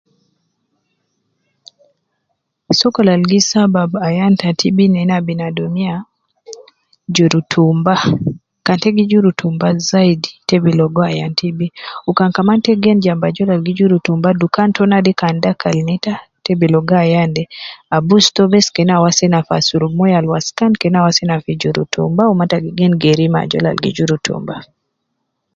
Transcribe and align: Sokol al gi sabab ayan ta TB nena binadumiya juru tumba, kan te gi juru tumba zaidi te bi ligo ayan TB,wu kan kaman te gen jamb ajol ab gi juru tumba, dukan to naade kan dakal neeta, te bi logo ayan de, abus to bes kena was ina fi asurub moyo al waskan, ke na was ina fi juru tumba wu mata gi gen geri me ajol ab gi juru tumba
Sokol 2.79 3.07
al 3.13 3.23
gi 3.29 3.39
sabab 3.49 3.91
ayan 4.07 4.33
ta 4.41 4.49
TB 4.59 4.77
nena 4.93 5.17
binadumiya 5.27 5.95
juru 7.15 7.39
tumba, 7.51 7.95
kan 8.65 8.77
te 8.81 8.89
gi 8.95 9.05
juru 9.11 9.29
tumba 9.39 9.67
zaidi 9.89 10.31
te 10.47 10.55
bi 10.63 10.71
ligo 10.79 11.01
ayan 11.11 11.31
TB,wu 11.39 12.11
kan 12.17 12.29
kaman 12.35 12.59
te 12.65 12.71
gen 12.83 12.97
jamb 13.03 13.23
ajol 13.27 13.49
ab 13.51 13.61
gi 13.65 13.73
juru 13.79 13.97
tumba, 14.05 14.29
dukan 14.41 14.69
to 14.75 14.83
naade 14.89 15.11
kan 15.21 15.35
dakal 15.45 15.77
neeta, 15.87 16.15
te 16.43 16.51
bi 16.59 16.67
logo 16.73 16.93
ayan 17.05 17.29
de, 17.35 17.43
abus 17.95 18.25
to 18.35 18.41
bes 18.51 18.67
kena 18.75 19.01
was 19.03 19.19
ina 19.25 19.39
fi 19.47 19.53
asurub 19.59 19.91
moyo 19.95 20.15
al 20.19 20.27
waskan, 20.33 20.71
ke 20.81 20.87
na 20.91 20.99
was 21.05 21.17
ina 21.23 21.35
fi 21.43 21.51
juru 21.61 21.83
tumba 21.93 22.23
wu 22.29 22.33
mata 22.41 22.57
gi 22.63 22.71
gen 22.77 22.93
geri 23.03 23.25
me 23.31 23.37
ajol 23.41 23.65
ab 23.69 23.77
gi 23.83 23.91
juru 23.97 24.15
tumba 24.25 24.55